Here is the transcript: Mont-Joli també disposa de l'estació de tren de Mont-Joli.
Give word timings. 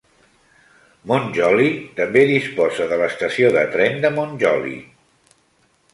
Mont-Joli 1.11 1.67
també 2.01 2.25
disposa 2.31 2.89
de 2.95 2.99
l'estació 3.03 3.55
de 3.59 3.67
tren 3.77 4.03
de 4.07 4.15
Mont-Joli. 4.19 4.77